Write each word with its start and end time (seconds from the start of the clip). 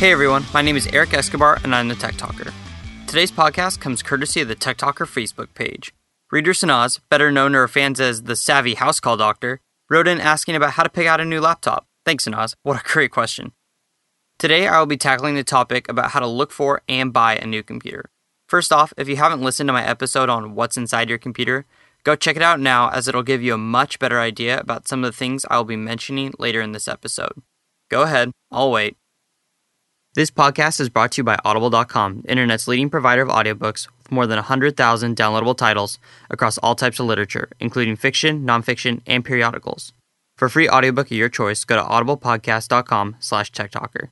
Hey 0.00 0.12
everyone, 0.12 0.46
my 0.54 0.62
name 0.62 0.78
is 0.78 0.86
Eric 0.86 1.12
Escobar 1.12 1.58
and 1.62 1.74
I'm 1.74 1.88
the 1.88 1.94
Tech 1.94 2.14
Talker. 2.16 2.54
Today's 3.06 3.30
podcast 3.30 3.80
comes 3.80 4.02
courtesy 4.02 4.40
of 4.40 4.48
the 4.48 4.54
Tech 4.54 4.78
Talker 4.78 5.04
Facebook 5.04 5.52
page. 5.52 5.92
Reader 6.32 6.52
Sanaz, 6.52 7.00
better 7.10 7.30
known 7.30 7.52
to 7.52 7.58
our 7.58 7.68
fans 7.68 8.00
as 8.00 8.22
the 8.22 8.34
Savvy 8.34 8.72
House 8.72 8.98
Call 8.98 9.18
Doctor, 9.18 9.60
wrote 9.90 10.08
in 10.08 10.18
asking 10.18 10.56
about 10.56 10.70
how 10.70 10.84
to 10.84 10.88
pick 10.88 11.06
out 11.06 11.20
a 11.20 11.24
new 11.26 11.38
laptop. 11.38 11.86
Thanks, 12.06 12.24
Sanaz. 12.24 12.54
What 12.62 12.80
a 12.80 12.88
great 12.90 13.10
question. 13.10 13.52
Today 14.38 14.66
I 14.66 14.78
will 14.78 14.86
be 14.86 14.96
tackling 14.96 15.34
the 15.34 15.44
topic 15.44 15.86
about 15.86 16.12
how 16.12 16.20
to 16.20 16.26
look 16.26 16.50
for 16.50 16.80
and 16.88 17.12
buy 17.12 17.36
a 17.36 17.46
new 17.46 17.62
computer. 17.62 18.08
First 18.48 18.72
off, 18.72 18.94
if 18.96 19.06
you 19.06 19.16
haven't 19.16 19.42
listened 19.42 19.68
to 19.68 19.74
my 19.74 19.84
episode 19.84 20.30
on 20.30 20.54
what's 20.54 20.78
inside 20.78 21.10
your 21.10 21.18
computer, 21.18 21.66
go 22.04 22.16
check 22.16 22.36
it 22.36 22.42
out 22.42 22.58
now 22.58 22.88
as 22.88 23.06
it'll 23.06 23.22
give 23.22 23.42
you 23.42 23.52
a 23.52 23.58
much 23.58 23.98
better 23.98 24.18
idea 24.18 24.60
about 24.60 24.88
some 24.88 25.04
of 25.04 25.12
the 25.12 25.16
things 25.18 25.44
I 25.50 25.58
will 25.58 25.64
be 25.64 25.76
mentioning 25.76 26.32
later 26.38 26.62
in 26.62 26.72
this 26.72 26.88
episode. 26.88 27.42
Go 27.90 28.00
ahead, 28.00 28.30
I'll 28.50 28.70
wait. 28.70 28.96
This 30.14 30.32
podcast 30.32 30.80
is 30.80 30.88
brought 30.88 31.12
to 31.12 31.20
you 31.20 31.24
by 31.24 31.38
Audible.com, 31.44 32.24
internet's 32.26 32.66
leading 32.66 32.90
provider 32.90 33.22
of 33.22 33.28
audiobooks 33.28 33.86
with 33.96 34.10
more 34.10 34.26
than 34.26 34.38
100,000 34.38 35.16
downloadable 35.16 35.56
titles 35.56 36.00
across 36.28 36.58
all 36.58 36.74
types 36.74 36.98
of 36.98 37.06
literature, 37.06 37.48
including 37.60 37.94
fiction, 37.94 38.44
nonfiction, 38.44 39.02
and 39.06 39.24
periodicals. 39.24 39.92
For 40.36 40.48
free 40.48 40.68
audiobook 40.68 41.12
of 41.12 41.16
your 41.16 41.28
choice, 41.28 41.62
go 41.62 41.76
to 41.76 41.82
audiblepodcast.com 41.82 43.18
slash 43.20 43.52
techtalker. 43.52 44.08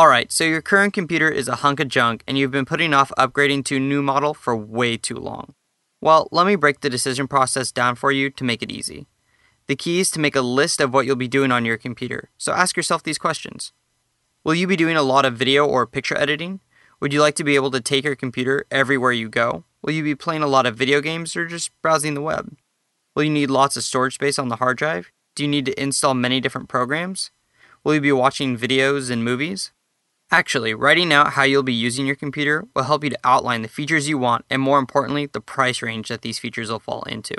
Alright, 0.00 0.30
so 0.30 0.44
your 0.44 0.62
current 0.62 0.94
computer 0.94 1.28
is 1.28 1.48
a 1.48 1.56
hunk 1.56 1.80
of 1.80 1.88
junk 1.88 2.22
and 2.28 2.38
you've 2.38 2.52
been 2.52 2.64
putting 2.64 2.94
off 2.94 3.10
upgrading 3.18 3.64
to 3.64 3.78
a 3.78 3.80
new 3.80 4.02
model 4.02 4.34
for 4.34 4.56
way 4.56 4.96
too 4.96 5.16
long. 5.16 5.54
Well, 6.00 6.28
let 6.30 6.46
me 6.46 6.54
break 6.54 6.78
the 6.78 6.88
decision 6.88 7.26
process 7.26 7.72
down 7.72 7.96
for 7.96 8.12
you 8.12 8.30
to 8.30 8.44
make 8.44 8.62
it 8.62 8.70
easy. 8.70 9.08
The 9.66 9.74
key 9.74 9.98
is 9.98 10.12
to 10.12 10.20
make 10.20 10.36
a 10.36 10.42
list 10.42 10.80
of 10.80 10.94
what 10.94 11.06
you'll 11.06 11.16
be 11.16 11.26
doing 11.26 11.50
on 11.50 11.64
your 11.64 11.76
computer, 11.76 12.30
so 12.38 12.52
ask 12.52 12.76
yourself 12.76 13.02
these 13.02 13.18
questions. 13.18 13.72
Will 14.42 14.54
you 14.54 14.66
be 14.66 14.76
doing 14.76 14.96
a 14.96 15.02
lot 15.02 15.26
of 15.26 15.36
video 15.36 15.66
or 15.66 15.86
picture 15.86 16.16
editing? 16.16 16.60
Would 16.98 17.12
you 17.12 17.20
like 17.20 17.34
to 17.34 17.44
be 17.44 17.56
able 17.56 17.70
to 17.72 17.80
take 17.80 18.04
your 18.04 18.16
computer 18.16 18.64
everywhere 18.70 19.12
you 19.12 19.28
go? 19.28 19.64
Will 19.82 19.92
you 19.92 20.02
be 20.02 20.14
playing 20.14 20.42
a 20.42 20.46
lot 20.46 20.64
of 20.64 20.76
video 20.76 21.02
games 21.02 21.36
or 21.36 21.46
just 21.46 21.70
browsing 21.82 22.14
the 22.14 22.22
web? 22.22 22.56
Will 23.14 23.24
you 23.24 23.30
need 23.30 23.50
lots 23.50 23.76
of 23.76 23.84
storage 23.84 24.14
space 24.14 24.38
on 24.38 24.48
the 24.48 24.56
hard 24.56 24.78
drive? 24.78 25.12
Do 25.36 25.42
you 25.42 25.48
need 25.48 25.66
to 25.66 25.78
install 25.78 26.14
many 26.14 26.40
different 26.40 26.70
programs? 26.70 27.30
Will 27.84 27.94
you 27.94 28.00
be 28.00 28.12
watching 28.12 28.56
videos 28.56 29.10
and 29.10 29.22
movies? 29.22 29.72
Actually, 30.30 30.72
writing 30.72 31.12
out 31.12 31.32
how 31.32 31.42
you'll 31.42 31.62
be 31.62 31.74
using 31.74 32.06
your 32.06 32.16
computer 32.16 32.66
will 32.74 32.84
help 32.84 33.04
you 33.04 33.10
to 33.10 33.18
outline 33.22 33.60
the 33.60 33.68
features 33.68 34.08
you 34.08 34.16
want 34.16 34.46
and, 34.48 34.62
more 34.62 34.78
importantly, 34.78 35.26
the 35.26 35.42
price 35.42 35.82
range 35.82 36.08
that 36.08 36.22
these 36.22 36.38
features 36.38 36.70
will 36.70 36.78
fall 36.78 37.02
into. 37.02 37.36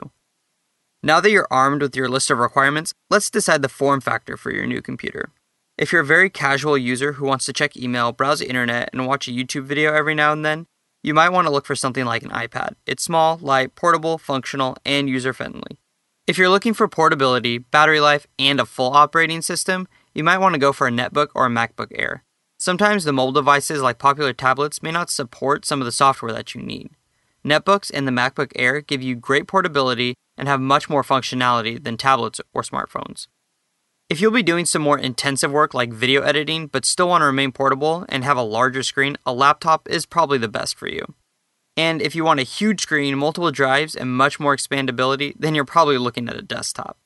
Now 1.02 1.19
that 1.19 1.31
you're 1.31 1.47
armed 1.49 1.81
with 1.81 1.95
your 1.95 2.09
list 2.09 2.30
of 2.30 2.38
requirements, 2.38 2.93
let's 3.09 3.31
decide 3.31 3.63
the 3.63 3.69
form 3.69 4.02
factor 4.02 4.38
for 4.38 4.52
your 4.52 4.67
new 4.67 4.83
computer. 4.83 5.31
If 5.77 5.91
you're 5.91 6.02
a 6.02 6.05
very 6.05 6.30
casual 6.30 6.77
user 6.77 7.14
who 7.14 7.25
wants 7.25 7.45
to 7.45 7.53
check 7.53 7.75
email, 7.75 8.11
browse 8.11 8.39
the 8.39 8.47
internet, 8.47 8.89
and 8.94 9.08
watch 9.08 9.27
a 9.27 9.31
YouTube 9.31 9.64
video 9.64 9.94
every 9.94 10.14
now 10.14 10.31
and 10.31 10.45
then, 10.45 10.67
you 11.02 11.14
might 11.14 11.30
want 11.30 11.47
to 11.47 11.52
look 11.52 11.66
for 11.66 11.75
something 11.75 12.05
like 12.05 12.23
an 12.23 12.30
iPad. 12.30 12.75
It's 12.86 13.03
small, 13.03 13.38
light, 13.41 13.75
portable, 13.75 14.17
functional, 14.17 14.77
and 14.86 15.09
user 15.09 15.33
friendly. 15.33 15.80
If 16.27 16.38
you're 16.38 16.49
looking 16.49 16.73
for 16.73 16.88
portability, 16.88 17.58
battery 17.58 17.99
life, 17.99 18.27
and 18.38 18.59
a 18.59 18.66
full 18.66 18.94
operating 18.94 19.42
system, 19.42 19.88
you 20.14 20.23
might 20.23 20.38
want 20.38 20.53
to 20.53 20.59
go 20.59 20.72
for 20.72 20.88
a 20.88 20.92
netbook 20.92 21.30
or 21.33 21.47
a 21.47 21.49
MacBook 21.49 21.88
Air. 21.95 22.23
Sometimes 22.59 23.03
the 23.03 23.11
mobile 23.11 23.31
devices 23.31 23.81
like 23.81 23.97
popular 23.97 24.33
tablets 24.33 24.83
may 24.83 24.92
not 24.92 25.09
support 25.09 25.66
some 25.66 25.81
of 25.81 25.86
the 25.86 25.92
software 25.92 26.31
that 26.31 26.53
you 26.53 26.61
need. 26.61 26.92
Netbooks 27.44 27.89
and 27.92 28.08
the 28.08 28.11
MacBook 28.11 28.52
Air 28.55 28.81
give 28.81 29.02
you 29.02 29.16
great 29.16 29.47
portability 29.47 30.14
and 30.38 30.47
have 30.47 30.61
much 30.61 30.88
more 30.88 31.02
functionality 31.02 31.83
than 31.83 31.97
tablets 31.97 32.39
or 32.53 32.61
smartphones. 32.61 33.25
If 34.12 34.20
you'll 34.20 34.31
be 34.31 34.44
doing 34.44 34.66
some 34.66 34.81
more 34.81 35.00
intensive 35.00 35.54
work 35.54 35.73
like 35.73 35.94
video 35.94 36.22
editing 36.22 36.67
but 36.67 36.84
still 36.84 37.08
want 37.08 37.22
to 37.22 37.28
remain 37.28 37.54
portable 37.54 38.06
and 38.09 38.26
have 38.26 38.36
a 38.36 38.42
larger 38.42 38.83
screen, 38.83 39.16
a 39.26 39.32
laptop 39.32 39.88
is 39.88 40.05
probably 40.05 40.38
the 40.38 40.49
best 40.49 40.77
for 40.77 40.89
you. 40.89 41.14
And 41.77 42.02
if 42.02 42.14
you 42.14 42.26
want 42.26 42.42
a 42.42 42.44
huge 42.44 42.82
screen, 42.82 43.17
multiple 43.17 43.52
drives, 43.52 43.95
and 43.95 44.11
much 44.11 44.38
more 44.38 44.54
expandability, 44.54 45.33
then 45.39 45.55
you're 45.55 45.64
probably 45.64 45.98
looking 45.98 46.27
at 46.27 46.36
a 46.36 46.42
desktop. 46.42 46.98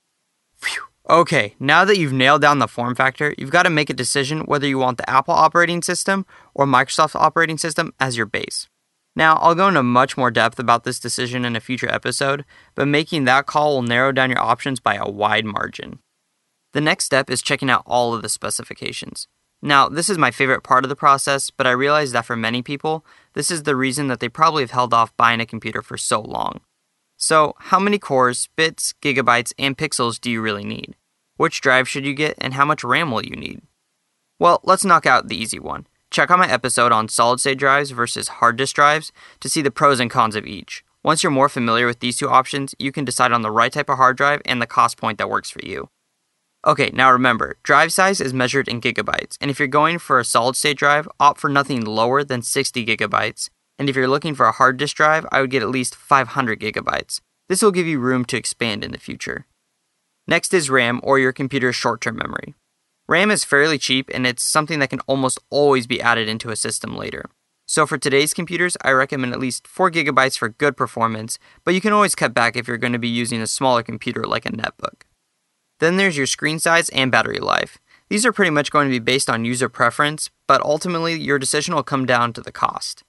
Phew. 0.58 0.82
Okay, 1.08 1.54
now 1.60 1.86
that 1.86 2.00
you've 2.00 2.12
nailed 2.12 2.42
down 2.42 2.58
the 2.58 2.68
form 2.68 2.96
factor, 2.96 3.36
you've 3.38 3.52
got 3.52 3.64
to 3.64 3.70
make 3.70 3.92
a 3.92 3.94
decision 3.94 4.40
whether 4.40 4.66
you 4.66 4.80
want 4.80 4.98
the 4.98 5.08
Apple 5.08 5.36
operating 5.36 5.84
system 5.84 6.26
or 6.56 6.66
Microsoft 6.66 7.14
operating 7.14 7.60
system 7.60 7.94
as 8.00 8.18
your 8.18 8.26
base. 8.26 8.68
Now, 9.16 9.36
I'll 9.36 9.54
go 9.54 9.68
into 9.68 9.84
much 9.84 10.18
more 10.18 10.32
depth 10.32 10.58
about 10.58 10.86
this 10.86 11.00
decision 11.00 11.46
in 11.46 11.56
a 11.56 11.60
future 11.60 11.88
episode, 11.88 12.46
but 12.74 12.88
making 12.88 13.26
that 13.26 13.46
call 13.46 13.76
will 13.76 13.84
narrow 13.84 14.12
down 14.12 14.32
your 14.32 14.42
options 14.42 14.80
by 14.80 14.96
a 14.96 15.08
wide 15.08 15.46
margin. 15.46 16.00
The 16.75 16.81
next 16.81 17.06
step 17.06 17.30
is 17.30 17.41
checking 17.41 17.69
out 17.69 17.84
all 17.86 18.13
of 18.13 18.22
the 18.22 18.28
specifications. 18.28 19.30
Now, 19.62 19.88
this 19.88 20.09
is 20.09 20.18
my 20.18 20.30
favorite 20.30 20.62
part 20.62 20.84
of 20.84 20.90
the 20.90 20.96
process, 20.97 21.50
but 21.50 21.66
I 21.66 21.72
realize 21.72 22.12
that 22.12 22.25
for 22.25 22.36
many 22.36 22.62
people, 22.62 23.06
this 23.31 23.50
is 23.50 23.63
the 23.63 23.78
reason 23.78 24.09
that 24.09 24.19
they 24.19 24.28
probably 24.28 24.62
have 24.62 24.72
held 24.72 24.94
off 24.94 25.16
buying 25.16 25.40
a 25.40 25.46
computer 25.46 25.81
for 25.81 25.96
so 25.96 26.19
long. 26.19 26.59
So, 27.16 27.56
how 27.59 27.80
many 27.80 27.97
cores, 27.97 28.50
bits, 28.58 28.94
gigabytes, 29.02 29.53
and 29.58 29.78
pixels 29.78 30.19
do 30.19 30.30
you 30.30 30.41
really 30.41 30.66
need? 30.66 30.97
Which 31.38 31.62
drive 31.62 31.88
should 31.88 32.06
you 32.06 32.14
get, 32.14 32.35
and 32.40 32.56
how 32.56 32.66
much 32.66 32.84
RAM 32.84 33.09
will 33.09 33.24
you 33.24 33.38
need? 33.38 33.62
Well, 34.38 34.59
let's 34.66 34.84
knock 34.84 35.06
out 35.06 35.30
the 35.30 35.41
easy 35.41 35.59
one. 35.59 35.88
Check 36.12 36.30
out 36.30 36.40
my 36.40 36.52
episode 36.52 36.91
on 36.91 37.08
solid 37.08 37.40
state 37.40 37.58
drives 37.58 37.91
versus 37.91 38.28
hard 38.28 38.58
disk 38.58 38.75
drives 38.75 39.14
to 39.40 39.47
see 39.47 39.62
the 39.62 39.72
pros 39.72 40.02
and 40.02 40.12
cons 40.12 40.35
of 40.35 40.46
each. 40.46 40.84
Once 41.03 41.24
you're 41.24 41.31
more 41.31 41.47
familiar 41.47 41.88
with 41.88 42.02
these 42.02 42.18
two 42.18 42.30
options, 42.30 42.75
you 42.78 42.91
can 42.91 43.06
decide 43.06 43.31
on 43.31 43.44
the 43.44 43.50
right 43.52 43.72
type 43.72 43.88
of 43.88 43.96
hard 43.96 44.18
drive 44.18 44.41
and 44.44 44.62
the 44.62 44.68
cost 44.68 44.97
point 44.97 45.18
that 45.19 45.30
works 45.30 45.50
for 45.50 45.62
you. 45.64 45.90
Okay, 46.68 46.90
now 46.96 47.12
remember, 47.12 47.58
drive 47.62 47.94
size 47.94 48.20
is 48.20 48.34
measured 48.34 48.68
in 48.68 48.81
gigabytes, 48.81 49.38
and 49.40 49.52
if 49.52 49.59
you're 49.59 49.68
going 49.68 50.00
for 50.00 50.20
a 50.20 50.26
solid 50.26 50.56
state 50.56 50.78
drive, 50.78 51.08
opt 51.20 51.40
for 51.40 51.48
nothing 51.48 51.86
lower 51.86 52.24
than 52.24 52.42
60 52.42 52.84
gigabytes. 52.84 53.50
And 53.78 53.88
if 53.88 53.96
you're 53.96 54.08
looking 54.08 54.34
for 54.34 54.48
a 54.48 54.52
hard 54.52 54.78
disk 54.78 54.96
drive, 54.96 55.28
I 55.31 55.42
would 55.42 55.52
get 55.52 55.62
at 55.62 55.70
least 55.70 55.94
500 55.94 56.59
gigabytes. 56.59 57.22
This 57.50 57.62
will 57.62 57.72
give 57.72 57.86
you 57.86 58.00
room 58.00 58.26
to 58.26 58.38
expand 58.38 58.84
in 58.84 58.92
the 58.92 58.98
future. 58.98 59.46
Next 60.28 60.56
is 60.56 60.72
RAM 60.72 61.02
or 61.03 61.20
your 61.20 61.34
computer's 61.34 61.76
short 61.76 62.02
term 62.02 62.18
memory. 62.18 62.56
RAM 63.08 63.30
is 63.30 63.44
fairly 63.44 63.78
cheap 63.78 64.09
and 64.12 64.26
it's 64.26 64.42
something 64.42 64.80
that 64.80 64.90
can 64.90 65.02
almost 65.02 65.38
always 65.52 65.86
be 65.86 66.02
added 66.02 66.28
into 66.28 66.50
a 66.50 66.56
system 66.56 66.96
later. 66.96 67.30
So 67.68 67.86
for 67.86 68.00
today's 68.00 68.34
computers, 68.34 68.76
I 68.82 68.92
recommend 68.92 69.34
at 69.34 69.40
least 69.40 69.68
4 69.68 69.92
gigabytes 69.92 70.38
for 70.38 70.50
good 70.50 70.76
performance, 70.76 71.38
but 71.64 71.76
you 71.76 71.82
can 71.82 71.94
always 71.94 72.16
cut 72.16 72.34
back 72.34 72.56
if 72.56 72.68
you're 72.68 72.78
going 72.78 72.94
to 72.94 73.00
be 73.00 73.08
using 73.08 73.42
a 73.42 73.47
smaller 73.47 73.84
computer 73.84 74.24
like 74.24 74.47
a 74.47 74.52
netbook. 74.52 75.03
Then 75.80 75.97
there's 75.97 76.18
your 76.18 76.25
screen 76.25 76.59
size 76.59 76.90
and 76.90 77.12
battery 77.12 77.40
life. 77.40 77.78
These 78.09 78.25
are 78.25 78.31
pretty 78.31 78.52
much 78.52 78.72
going 78.72 78.88
to 78.88 78.91
be 78.91 79.00
based 79.00 79.30
on 79.30 79.46
user 79.46 79.68
preference, 79.68 80.30
but 80.47 80.62
ultimately 80.62 81.19
your 81.19 81.40
decision 81.40 81.74
will 81.74 81.84
come 81.84 82.06
down 82.06 82.34
to 82.34 82.41
the 82.41 82.52
cost. 82.52 83.03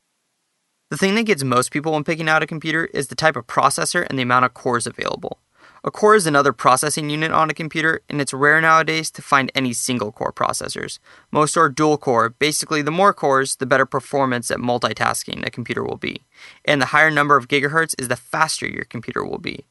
The 0.91 0.97
thing 0.97 1.17
that 1.17 1.25
gets 1.25 1.43
most 1.43 1.71
people 1.71 1.93
when 1.93 2.05
picking 2.05 2.29
out 2.29 2.43
a 2.43 2.47
computer 2.47 2.87
is 2.87 3.09
the 3.09 3.15
type 3.15 3.37
of 3.37 3.47
processor 3.47 4.07
and 4.09 4.19
the 4.19 4.23
amount 4.23 4.45
of 4.45 4.55
cores 4.55 4.87
available. 4.87 5.39
A 5.85 5.91
core 5.91 6.17
is 6.17 6.27
another 6.27 6.53
processing 6.53 7.11
unit 7.11 7.31
on 7.31 7.51
a 7.51 7.55
computer, 7.55 8.03
and 8.09 8.21
it's 8.21 8.33
rare 8.33 8.61
nowadays 8.61 9.11
to 9.13 9.23
find 9.23 9.53
any 9.55 9.73
single 9.73 10.11
core 10.11 10.33
processors. 10.33 10.99
Most 11.31 11.57
are 11.57 11.69
dual 11.69 11.97
core. 11.97 12.31
Basically, 12.31 12.83
the 12.83 12.91
more 12.91 13.13
cores, 13.13 13.57
the 13.57 13.67
better 13.67 13.87
performance 13.87 14.51
at 14.51 14.59
multitasking 14.59 15.47
a 15.47 15.51
computer 15.51 15.85
will 15.85 15.97
be. 15.97 16.23
And 16.65 16.83
the 16.83 16.87
higher 16.87 17.11
number 17.11 17.37
of 17.37 17.47
gigahertz 17.47 17.95
is 17.99 18.09
the 18.09 18.17
faster 18.17 18.67
your 18.67 18.85
computer 18.85 19.25
will 19.25 19.39
be. 19.39 19.65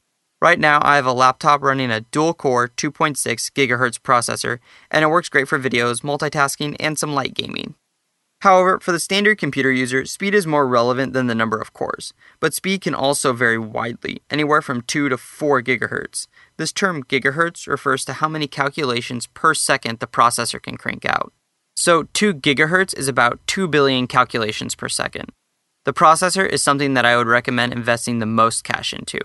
Right 0.46 0.60
now, 0.60 0.78
I 0.80 0.94
have 0.94 1.06
a 1.06 1.12
laptop 1.12 1.60
running 1.60 1.90
a 1.90 2.02
dual 2.02 2.32
core 2.32 2.68
2.6 2.68 3.16
GHz 3.16 3.98
processor, 3.98 4.60
and 4.92 5.02
it 5.02 5.08
works 5.08 5.28
great 5.28 5.48
for 5.48 5.58
videos, 5.58 6.02
multitasking, 6.02 6.76
and 6.78 6.96
some 6.96 7.14
light 7.14 7.34
gaming. 7.34 7.74
However, 8.42 8.78
for 8.78 8.92
the 8.92 9.00
standard 9.00 9.38
computer 9.38 9.72
user, 9.72 10.04
speed 10.04 10.36
is 10.36 10.46
more 10.46 10.68
relevant 10.68 11.14
than 11.14 11.26
the 11.26 11.34
number 11.34 11.60
of 11.60 11.72
cores, 11.72 12.14
but 12.38 12.54
speed 12.54 12.82
can 12.82 12.94
also 12.94 13.32
vary 13.32 13.58
widely, 13.58 14.22
anywhere 14.30 14.62
from 14.62 14.82
2 14.82 15.08
to 15.08 15.16
4 15.16 15.62
GHz. 15.62 16.28
This 16.58 16.72
term 16.72 17.02
gigahertz 17.02 17.66
refers 17.66 18.04
to 18.04 18.12
how 18.12 18.28
many 18.28 18.46
calculations 18.46 19.26
per 19.26 19.52
second 19.52 19.98
the 19.98 20.06
processor 20.06 20.62
can 20.62 20.76
crank 20.76 21.04
out. 21.04 21.32
So, 21.74 22.04
2 22.12 22.34
GHz 22.34 22.96
is 22.96 23.08
about 23.08 23.40
2 23.48 23.66
billion 23.66 24.06
calculations 24.06 24.76
per 24.76 24.88
second. 24.88 25.32
The 25.84 25.92
processor 25.92 26.48
is 26.48 26.62
something 26.62 26.94
that 26.94 27.04
I 27.04 27.16
would 27.16 27.26
recommend 27.26 27.72
investing 27.72 28.20
the 28.20 28.26
most 28.26 28.62
cash 28.62 28.92
into. 28.92 29.18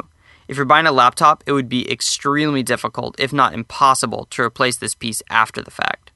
If 0.51 0.57
you're 0.57 0.65
buying 0.65 0.86
a 0.86 0.92
laptop, 0.92 1.45
it 1.48 1.53
would 1.53 1.69
be 1.69 1.89
extremely 1.89 2.62
difficult, 2.62 3.18
if 3.18 3.31
not 3.31 3.53
impossible, 3.53 4.27
to 4.31 4.42
replace 4.42 4.75
this 4.75 4.94
piece 4.94 5.24
after 5.30 5.62
the 5.62 5.71
fact. 5.71 6.12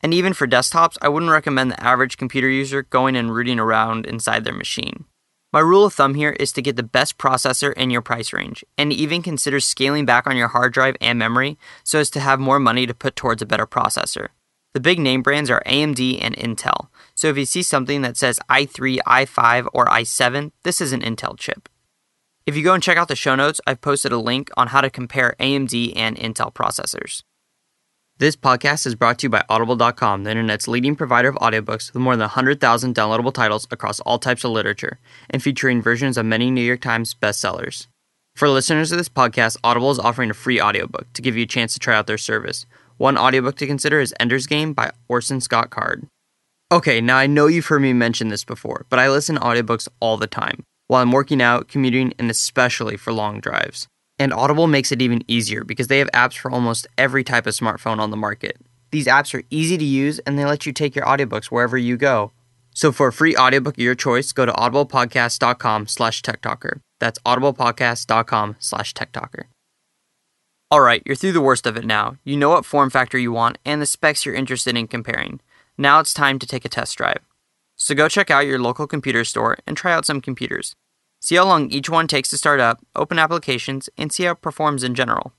And 0.00 0.12
even 0.12 0.32
for 0.32 0.48
desktops, 0.48 0.96
I 1.00 1.08
wouldn't 1.08 1.30
recommend 1.30 1.70
the 1.70 1.80
average 1.80 2.16
computer 2.16 2.48
user 2.48 2.82
going 2.82 3.14
and 3.14 3.32
rooting 3.32 3.60
around 3.60 4.04
inside 4.04 4.42
their 4.42 4.52
machine. 4.52 5.04
My 5.52 5.60
rule 5.60 5.84
of 5.84 5.92
thumb 5.94 6.14
here 6.14 6.32
is 6.32 6.50
to 6.54 6.62
get 6.62 6.74
the 6.74 6.82
best 6.82 7.16
processor 7.16 7.72
in 7.74 7.90
your 7.90 8.02
price 8.02 8.32
range, 8.32 8.64
and 8.76 8.92
even 8.92 9.22
consider 9.22 9.60
scaling 9.60 10.04
back 10.04 10.26
on 10.26 10.36
your 10.36 10.48
hard 10.48 10.72
drive 10.72 10.96
and 11.00 11.16
memory 11.16 11.56
so 11.84 12.00
as 12.00 12.10
to 12.10 12.18
have 12.18 12.40
more 12.40 12.58
money 12.58 12.88
to 12.88 12.92
put 12.92 13.14
towards 13.14 13.40
a 13.40 13.46
better 13.46 13.68
processor. 13.68 14.30
The 14.74 14.80
big 14.80 14.98
name 14.98 15.22
brands 15.22 15.48
are 15.48 15.62
AMD 15.64 16.18
and 16.20 16.34
Intel, 16.34 16.88
so 17.14 17.28
if 17.28 17.38
you 17.38 17.44
see 17.44 17.62
something 17.62 18.02
that 18.02 18.16
says 18.16 18.40
i3, 18.50 18.98
i5, 19.06 19.68
or 19.72 19.86
i7, 19.86 20.50
this 20.64 20.80
is 20.80 20.92
an 20.92 21.02
Intel 21.02 21.38
chip. 21.38 21.68
If 22.46 22.56
you 22.56 22.62
go 22.62 22.74
and 22.74 22.82
check 22.82 22.96
out 22.96 23.08
the 23.08 23.16
show 23.16 23.34
notes, 23.34 23.60
I've 23.66 23.80
posted 23.80 24.12
a 24.12 24.18
link 24.18 24.52
on 24.56 24.68
how 24.68 24.80
to 24.80 24.88
compare 24.88 25.34
AMD 25.40 25.94
and 25.96 26.16
Intel 26.16 26.54
processors. 26.54 27.24
This 28.18 28.36
podcast 28.36 28.86
is 28.86 28.94
brought 28.94 29.18
to 29.18 29.24
you 29.24 29.30
by 29.30 29.42
Audible.com, 29.48 30.22
the 30.22 30.30
internet's 30.30 30.68
leading 30.68 30.94
provider 30.94 31.28
of 31.28 31.34
audiobooks 31.36 31.92
with 31.92 32.00
more 32.00 32.14
than 32.14 32.20
100,000 32.20 32.94
downloadable 32.94 33.34
titles 33.34 33.66
across 33.72 33.98
all 33.98 34.20
types 34.20 34.44
of 34.44 34.52
literature 34.52 35.00
and 35.28 35.42
featuring 35.42 35.82
versions 35.82 36.16
of 36.16 36.24
many 36.24 36.52
New 36.52 36.62
York 36.62 36.80
Times 36.80 37.16
bestsellers. 37.20 37.88
For 38.36 38.48
listeners 38.48 38.92
of 38.92 38.98
this 38.98 39.08
podcast, 39.08 39.56
Audible 39.64 39.90
is 39.90 39.98
offering 39.98 40.30
a 40.30 40.34
free 40.34 40.60
audiobook 40.60 41.12
to 41.14 41.22
give 41.22 41.36
you 41.36 41.42
a 41.42 41.48
chance 41.48 41.72
to 41.72 41.80
try 41.80 41.96
out 41.96 42.06
their 42.06 42.16
service. 42.16 42.64
One 42.96 43.18
audiobook 43.18 43.56
to 43.56 43.66
consider 43.66 43.98
is 43.98 44.14
Ender's 44.20 44.46
Game 44.46 44.72
by 44.72 44.92
Orson 45.08 45.40
Scott 45.40 45.70
Card. 45.70 46.06
Okay, 46.70 47.00
now 47.00 47.16
I 47.16 47.26
know 47.26 47.48
you've 47.48 47.66
heard 47.66 47.82
me 47.82 47.92
mention 47.92 48.28
this 48.28 48.44
before, 48.44 48.86
but 48.88 49.00
I 49.00 49.10
listen 49.10 49.34
to 49.34 49.40
audiobooks 49.40 49.88
all 49.98 50.16
the 50.16 50.28
time 50.28 50.62
while 50.86 51.02
I'm 51.02 51.12
working 51.12 51.42
out, 51.42 51.68
commuting, 51.68 52.12
and 52.18 52.30
especially 52.30 52.96
for 52.96 53.12
long 53.12 53.40
drives. 53.40 53.88
And 54.18 54.32
Audible 54.32 54.66
makes 54.66 54.92
it 54.92 55.02
even 55.02 55.22
easier 55.28 55.64
because 55.64 55.88
they 55.88 55.98
have 55.98 56.10
apps 56.12 56.36
for 56.38 56.50
almost 56.50 56.86
every 56.96 57.22
type 57.22 57.46
of 57.46 57.54
smartphone 57.54 57.98
on 57.98 58.10
the 58.10 58.16
market. 58.16 58.56
These 58.90 59.06
apps 59.06 59.34
are 59.34 59.44
easy 59.50 59.76
to 59.76 59.84
use 59.84 60.18
and 60.20 60.38
they 60.38 60.44
let 60.44 60.64
you 60.64 60.72
take 60.72 60.96
your 60.96 61.04
audiobooks 61.04 61.46
wherever 61.46 61.76
you 61.76 61.96
go. 61.96 62.32
So 62.74 62.92
for 62.92 63.08
a 63.08 63.12
free 63.12 63.36
audiobook 63.36 63.76
of 63.76 63.82
your 63.82 63.94
choice, 63.94 64.32
go 64.32 64.46
to 64.46 64.52
audiblepodcast.com 64.52 65.86
slash 65.86 66.22
techtalker. 66.22 66.80
That's 66.98 67.18
audiblepodcast.com 67.20 68.56
slash 68.58 68.94
techtalker. 68.94 69.44
Alright, 70.72 71.02
you're 71.06 71.16
through 71.16 71.32
the 71.32 71.40
worst 71.40 71.66
of 71.66 71.76
it 71.76 71.84
now. 71.84 72.16
You 72.24 72.36
know 72.36 72.50
what 72.50 72.64
form 72.64 72.90
factor 72.90 73.18
you 73.18 73.32
want 73.32 73.58
and 73.64 73.80
the 73.80 73.86
specs 73.86 74.26
you're 74.26 74.34
interested 74.34 74.76
in 74.76 74.88
comparing. 74.88 75.40
Now 75.78 76.00
it's 76.00 76.12
time 76.12 76.38
to 76.38 76.46
take 76.46 76.64
a 76.64 76.68
test 76.68 76.96
drive. 76.96 77.20
So 77.76 77.94
go 77.94 78.08
check 78.08 78.30
out 78.30 78.46
your 78.46 78.58
local 78.58 78.86
computer 78.86 79.24
store 79.24 79.58
and 79.66 79.76
try 79.76 79.92
out 79.92 80.06
some 80.06 80.20
computers. 80.20 80.74
See 81.20 81.36
how 81.36 81.44
long 81.44 81.70
each 81.70 81.90
one 81.90 82.06
takes 82.06 82.30
to 82.30 82.38
start 82.38 82.58
up, 82.58 82.80
open 82.94 83.18
applications, 83.18 83.88
and 83.96 84.10
see 84.10 84.24
how 84.24 84.32
it 84.32 84.40
performs 84.40 84.82
in 84.82 84.94
general. 84.94 85.32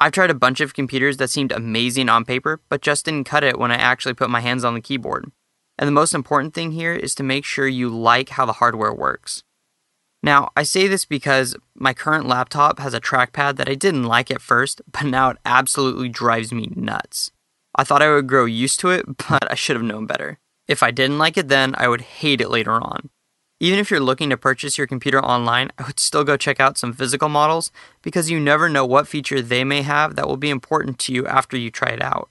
I've 0.00 0.12
tried 0.12 0.30
a 0.30 0.34
bunch 0.34 0.60
of 0.60 0.74
computers 0.74 1.18
that 1.18 1.30
seemed 1.30 1.52
amazing 1.52 2.08
on 2.08 2.24
paper, 2.24 2.60
but 2.68 2.82
just 2.82 3.04
didn't 3.04 3.24
cut 3.24 3.44
it 3.44 3.58
when 3.58 3.70
I 3.70 3.76
actually 3.76 4.14
put 4.14 4.30
my 4.30 4.40
hands 4.40 4.64
on 4.64 4.74
the 4.74 4.80
keyboard. 4.80 5.30
And 5.78 5.86
the 5.86 5.92
most 5.92 6.14
important 6.14 6.54
thing 6.54 6.72
here 6.72 6.94
is 6.94 7.14
to 7.16 7.22
make 7.22 7.44
sure 7.44 7.66
you 7.66 7.88
like 7.88 8.30
how 8.30 8.46
the 8.46 8.54
hardware 8.54 8.92
works. 8.92 9.42
Now, 10.22 10.50
I 10.56 10.62
say 10.62 10.88
this 10.88 11.04
because 11.04 11.54
my 11.74 11.92
current 11.92 12.26
laptop 12.26 12.78
has 12.78 12.94
a 12.94 13.00
trackpad 13.00 13.56
that 13.56 13.68
I 13.68 13.74
didn't 13.74 14.04
like 14.04 14.30
at 14.30 14.40
first, 14.40 14.80
but 14.90 15.04
now 15.04 15.30
it 15.30 15.38
absolutely 15.44 16.08
drives 16.08 16.52
me 16.52 16.72
nuts. 16.74 17.30
I 17.74 17.84
thought 17.84 18.02
I 18.02 18.12
would 18.12 18.26
grow 18.26 18.46
used 18.46 18.80
to 18.80 18.90
it, 18.90 19.04
but 19.28 19.50
I 19.50 19.54
should 19.54 19.76
have 19.76 19.84
known 19.84 20.06
better. 20.06 20.38
If 20.66 20.82
I 20.82 20.90
didn't 20.90 21.18
like 21.18 21.36
it 21.36 21.48
then, 21.48 21.74
I 21.76 21.88
would 21.88 22.00
hate 22.00 22.40
it 22.40 22.48
later 22.48 22.72
on. 22.72 23.10
Even 23.60 23.78
if 23.78 23.90
you're 23.90 24.00
looking 24.00 24.30
to 24.30 24.36
purchase 24.36 24.76
your 24.76 24.86
computer 24.86 25.24
online, 25.24 25.70
I 25.78 25.84
would 25.84 26.00
still 26.00 26.24
go 26.24 26.36
check 26.36 26.60
out 26.60 26.78
some 26.78 26.92
physical 26.92 27.28
models 27.28 27.70
because 28.02 28.30
you 28.30 28.40
never 28.40 28.68
know 28.68 28.84
what 28.84 29.08
feature 29.08 29.40
they 29.40 29.64
may 29.64 29.82
have 29.82 30.16
that 30.16 30.26
will 30.26 30.36
be 30.36 30.50
important 30.50 30.98
to 31.00 31.12
you 31.12 31.26
after 31.26 31.56
you 31.56 31.70
try 31.70 31.90
it 31.90 32.02
out. 32.02 32.30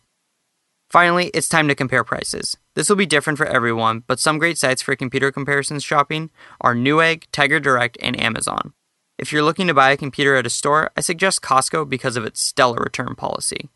Finally, 0.91 1.31
it's 1.33 1.49
time 1.49 1.67
to 1.67 1.73
compare 1.73 2.03
prices. 2.03 2.57
This 2.75 2.87
will 2.87 2.95
be 2.95 3.07
different 3.07 3.37
for 3.37 3.47
everyone, 3.47 4.03
but 4.05 4.19
some 4.19 4.37
great 4.37 4.57
sites 4.59 4.81
for 4.81 4.95
computer 4.95 5.31
comparisons 5.31 5.83
shopping 5.83 6.29
are 6.61 6.75
Newegg, 6.75 7.23
Tiger 7.31 7.59
Direct, 7.59 7.97
and 7.99 8.19
Amazon. 8.19 8.73
If 9.17 9.31
you're 9.31 9.41
looking 9.43 9.67
to 9.67 9.73
buy 9.73 9.91
a 9.91 9.97
computer 9.97 10.35
at 10.35 10.45
a 10.45 10.51
store, 10.51 10.91
I 10.97 11.01
suggest 11.01 11.41
Costco 11.41 11.89
because 11.89 12.15
of 12.15 12.25
its 12.25 12.41
stellar 12.41 12.77
return 12.77 13.15
policy. 13.15 13.69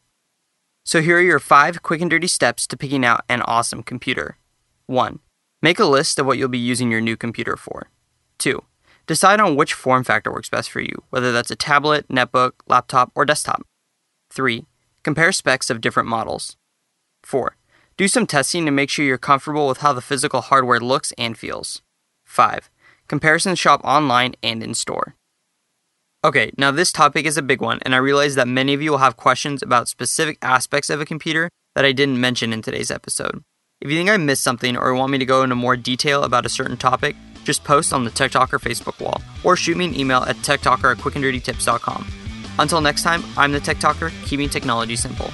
So 0.83 1.01
here 1.01 1.17
are 1.17 1.21
your 1.21 1.39
five 1.39 1.81
quick 1.81 2.01
and 2.01 2.09
dirty 2.09 2.27
steps 2.27 2.67
to 2.67 2.77
picking 2.77 3.03
out 3.03 3.25
an 3.29 3.41
awesome 3.41 3.81
computer. 3.81 4.37
1. 4.87 5.19
Make 5.61 5.79
a 5.79 5.85
list 5.85 6.17
of 6.17 6.25
what 6.25 6.37
you'll 6.37 6.47
be 6.47 6.57
using 6.57 6.89
your 6.89 7.01
new 7.01 7.17
computer 7.17 7.57
for. 7.57 7.89
2. 8.39 8.63
Decide 9.05 9.39
on 9.39 9.55
which 9.55 9.73
form 9.73 10.03
factor 10.03 10.31
works 10.31 10.49
best 10.49 10.71
for 10.71 10.79
you, 10.79 11.03
whether 11.09 11.31
that's 11.31 11.51
a 11.51 11.55
tablet, 11.55 12.07
netbook, 12.07 12.53
laptop, 12.67 13.11
or 13.13 13.25
desktop. 13.25 13.63
3. 14.31 14.65
Compare 15.03 15.31
specs 15.31 15.69
of 15.69 15.81
different 15.81 16.09
models. 16.09 16.55
4. 17.23 17.57
Do 17.97 18.07
some 18.07 18.27
testing 18.27 18.65
to 18.65 18.71
make 18.71 18.89
sure 18.89 19.03
you're 19.03 19.17
comfortable 19.17 19.67
with 19.67 19.79
how 19.79 19.91
the 19.91 20.01
physical 20.01 20.41
hardware 20.41 20.79
looks 20.79 21.11
and 21.17 21.37
feels. 21.37 21.81
5. 22.25 22.69
Comparison 23.07 23.55
shop 23.55 23.81
online 23.83 24.35
and 24.43 24.63
in 24.63 24.73
store. 24.73 25.15
Okay, 26.23 26.51
now 26.57 26.71
this 26.71 26.91
topic 26.91 27.25
is 27.25 27.37
a 27.37 27.41
big 27.41 27.61
one, 27.61 27.79
and 27.83 27.93
I 27.93 27.99
realize 27.99 28.35
that 28.35 28.47
many 28.47 28.73
of 28.73 28.81
you 28.81 28.91
will 28.91 28.97
have 28.97 29.17
questions 29.17 29.61
about 29.61 29.87
specific 29.87 30.37
aspects 30.41 30.89
of 30.89 30.99
a 31.01 31.05
computer 31.05 31.49
that 31.75 31.85
I 31.85 31.91
didn't 31.91 32.19
mention 32.19 32.53
in 32.53 32.61
today's 32.61 32.91
episode. 32.91 33.43
If 33.79 33.91
you 33.91 33.97
think 33.97 34.09
I 34.09 34.17
missed 34.17 34.41
something 34.43 34.75
or 34.75 34.95
want 34.95 35.11
me 35.11 35.19
to 35.19 35.25
go 35.25 35.43
into 35.43 35.55
more 35.55 35.77
detail 35.77 36.23
about 36.23 36.47
a 36.47 36.49
certain 36.49 36.77
topic, 36.77 37.15
just 37.43 37.63
post 37.63 37.93
on 37.93 38.05
the 38.05 38.09
Tech 38.09 38.31
Talker 38.31 38.57
Facebook 38.57 38.99
wall 38.99 39.21
or 39.43 39.55
shoot 39.55 39.77
me 39.77 39.85
an 39.85 39.95
email 39.95 40.23
at 40.23 40.35
techtalker 40.37 40.91
at 40.91 40.97
quickanddirtytips.com. 40.97 42.07
Until 42.57 42.81
next 42.81 43.03
time, 43.03 43.23
I'm 43.37 43.51
the 43.51 43.59
Tech 43.59 43.79
Talker, 43.79 44.11
keeping 44.25 44.49
technology 44.49 44.95
simple. 44.95 45.29